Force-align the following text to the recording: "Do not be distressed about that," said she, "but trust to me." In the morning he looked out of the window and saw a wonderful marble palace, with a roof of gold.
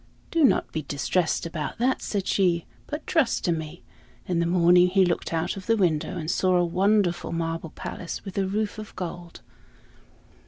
"Do 0.31 0.43
not 0.43 0.71
be 0.71 0.81
distressed 0.81 1.45
about 1.45 1.77
that," 1.77 2.01
said 2.01 2.25
she, 2.25 2.65
"but 2.87 3.05
trust 3.05 3.43
to 3.45 3.51
me." 3.51 3.83
In 4.27 4.39
the 4.39 4.47
morning 4.47 4.87
he 4.87 5.05
looked 5.05 5.31
out 5.31 5.55
of 5.55 5.67
the 5.67 5.77
window 5.77 6.17
and 6.17 6.31
saw 6.31 6.55
a 6.55 6.65
wonderful 6.65 7.31
marble 7.31 7.69
palace, 7.69 8.25
with 8.25 8.35
a 8.39 8.47
roof 8.47 8.79
of 8.79 8.95
gold. 8.95 9.41